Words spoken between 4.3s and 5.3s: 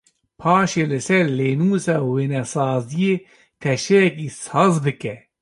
saz bike.